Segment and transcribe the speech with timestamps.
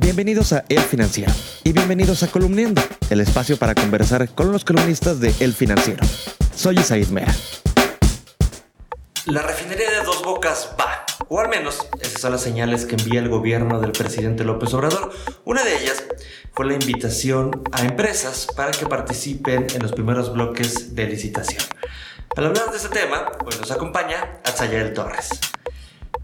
[0.00, 1.32] Bienvenidos a El Financiero
[1.64, 6.06] y bienvenidos a Columniendo, el espacio para conversar con los columnistas de El Financiero.
[6.54, 7.26] Soy Isaid Mea.
[9.26, 13.18] La refinería de dos bocas va, o al menos esas son las señales que envía
[13.18, 15.10] el gobierno del presidente López Obrador.
[15.44, 16.04] Una de ellas
[16.52, 21.64] fue la invitación a empresas para que participen en los primeros bloques de licitación.
[22.32, 25.30] Para hablar de este tema, nos acompaña Atzayael Torres.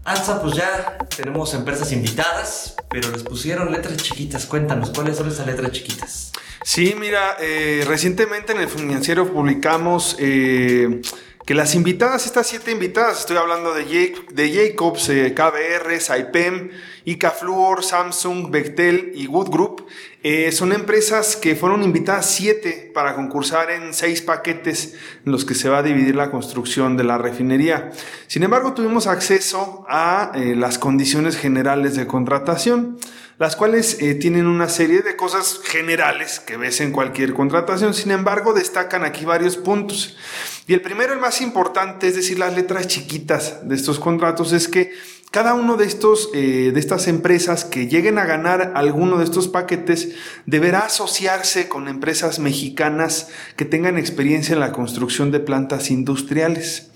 [0.05, 4.45] Alza, pues ya tenemos empresas invitadas, pero les pusieron letras chiquitas.
[4.45, 6.31] Cuéntanos, ¿cuáles son esas letras chiquitas?
[6.63, 11.01] Sí, mira, eh, recientemente en el financiero publicamos eh,
[11.43, 16.69] que las invitadas, estas siete invitadas, estoy hablando de, de Jacobs, eh, KBR, Saipem,
[17.05, 19.85] Icafluor, Samsung, Bechtel y Wood Group,
[20.23, 24.95] eh, son empresas que fueron invitadas siete para concursar en seis paquetes
[25.25, 27.91] en los que se va a dividir la construcción de la refinería.
[28.27, 32.97] Sin embargo, tuvimos acceso a eh, las condiciones generales de contratación
[33.37, 37.93] las cuales eh, tienen una serie de cosas generales que ves en cualquier contratación.
[37.93, 40.15] Sin embargo, destacan aquí varios puntos.
[40.67, 44.67] Y el primero, el más importante, es decir, las letras chiquitas de estos contratos, es
[44.67, 44.93] que
[45.35, 49.49] cada uno de estos eh, de estas empresas que lleguen a ganar alguno de estos
[49.49, 56.89] paquetes deberá asociarse con empresas mexicanas que tengan experiencia en la construcción de plantas industriales.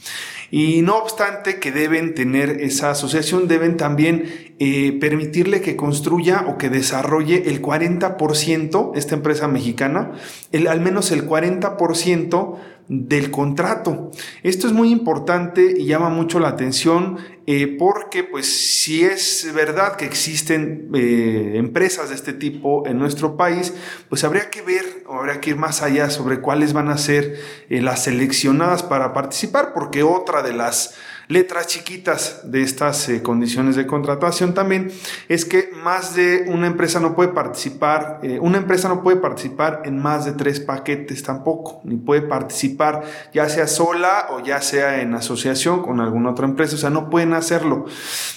[0.52, 6.58] Y no obstante que deben tener esa asociación, deben también eh, permitirle que construya o
[6.58, 10.11] que desarrolle el 40%, esta empresa mexicana,
[10.52, 12.58] el, al menos el 40%
[12.89, 14.09] del contrato.
[14.41, 19.95] Esto es muy importante y llama mucho la atención eh, porque pues si es verdad
[19.95, 23.73] que existen eh, empresas de este tipo en nuestro país,
[24.09, 27.39] pues habría que ver o habría que ir más allá sobre cuáles van a ser
[27.69, 30.93] eh, las seleccionadas para participar, porque otra de las
[31.27, 34.91] letras chiquitas de estas eh, condiciones de contratación también
[35.27, 39.81] es que más de una empresa no puede participar, eh, una empresa no puede participar
[39.85, 43.01] en más de tres paquetes tampoco, ni puede participar
[43.33, 47.09] ya sea sola o ya sea en asociación con alguna otra empresa, o sea, no
[47.09, 47.85] pueden hacerlo.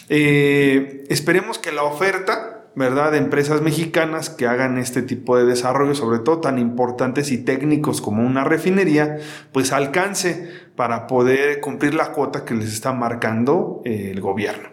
[0.08, 3.14] Esperemos que la oferta ¿verdad?
[3.14, 8.26] Empresas mexicanas que hagan este tipo de desarrollo, sobre todo tan importantes y técnicos como
[8.26, 9.18] una refinería,
[9.52, 14.72] pues alcance para poder cumplir la cuota que les está marcando eh, el gobierno.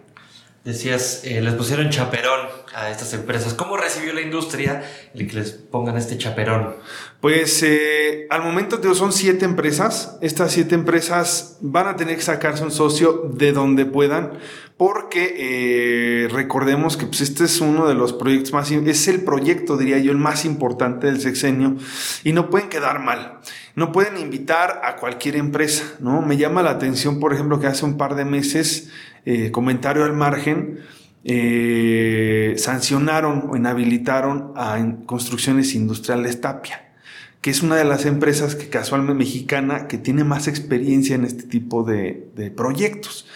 [0.64, 3.54] Decías, eh, les pusieron chaperón a estas empresas.
[3.54, 4.84] ¿Cómo recibió la industria
[5.14, 6.76] el que les pongan este chaperón?
[7.22, 10.18] Pues eh, al momento de son siete empresas.
[10.20, 14.32] Estas siete empresas van a tener que sacarse un socio de donde puedan,
[14.80, 19.76] porque eh, recordemos que pues, este es uno de los proyectos más, es el proyecto,
[19.76, 21.76] diría yo, el más importante del sexenio
[22.24, 23.40] y no pueden quedar mal.
[23.74, 26.22] No pueden invitar a cualquier empresa, ¿no?
[26.22, 28.88] Me llama la atención, por ejemplo, que hace un par de meses,
[29.26, 30.78] eh, comentario al margen,
[31.24, 36.86] eh, sancionaron o inhabilitaron a Construcciones Industriales Tapia
[37.40, 41.44] que es una de las empresas que casualmente mexicana que tiene más experiencia en este
[41.44, 43.26] tipo de, de proyectos.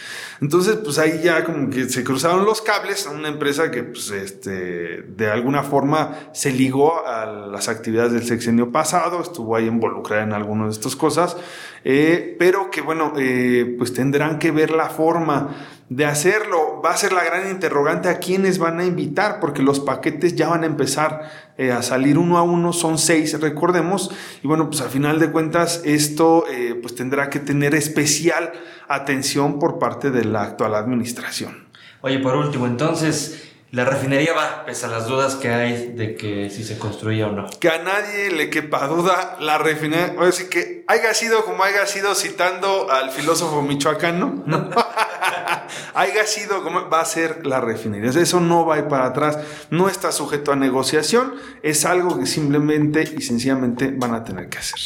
[0.40, 4.10] Entonces, pues ahí ya como que se cruzaron los cables a una empresa que, pues,
[4.10, 10.22] este, de alguna forma se ligó a las actividades del sexenio pasado, estuvo ahí involucrada
[10.22, 11.36] en algunas de estas cosas,
[11.84, 15.54] eh, pero que, bueno, eh, pues tendrán que ver la forma
[15.90, 16.80] de hacerlo.
[16.82, 20.48] Va a ser la gran interrogante a quiénes van a invitar, porque los paquetes ya
[20.48, 24.10] van a empezar eh, a salir uno a uno, son seis, recordemos,
[24.42, 26.44] y bueno, pues al final de cuentas esto
[26.80, 28.52] pues tendrá que tener especial
[28.88, 31.68] atención por parte de la actual administración.
[32.00, 36.48] Oye, por último, entonces, la refinería va, pese a las dudas que hay de que
[36.48, 37.48] si se construye o no.
[37.58, 41.84] Que a nadie le quepa duda, la refinería, o sea, que haya sido como haya
[41.86, 44.70] sido citando al filósofo michoacano, ¿no?
[45.94, 48.10] haya sido como va a ser la refinería.
[48.10, 49.38] Eso no va a ir para atrás,
[49.70, 51.34] no está sujeto a negociación,
[51.64, 54.78] es algo que simplemente y sencillamente van a tener que hacer.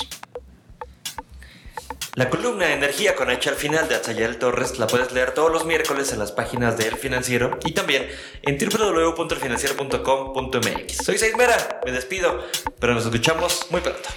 [2.18, 5.52] La columna de energía con H al final de Atzayel Torres la puedes leer todos
[5.52, 8.08] los miércoles en las páginas de El Financiero y también
[8.42, 10.96] en www.elfinanciero.com.mx.
[10.96, 12.44] Soy Seismera, me despido,
[12.80, 14.08] pero nos escuchamos muy pronto.